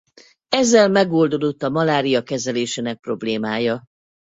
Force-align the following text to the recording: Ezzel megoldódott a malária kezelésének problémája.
Ezzel 0.49 0.89
megoldódott 0.89 1.63
a 1.63 1.69
malária 1.69 2.23
kezelésének 2.23 2.97
problémája. 2.99 3.83